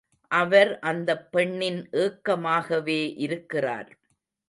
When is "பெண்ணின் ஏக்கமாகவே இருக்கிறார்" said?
1.31-3.91